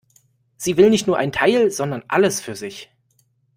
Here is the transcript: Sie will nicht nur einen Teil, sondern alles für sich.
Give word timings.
Sie 0.57 0.77
will 0.77 0.89
nicht 0.89 1.05
nur 1.05 1.19
einen 1.19 1.31
Teil, 1.31 1.69
sondern 1.69 2.03
alles 2.07 2.41
für 2.41 2.55
sich. 2.55 2.89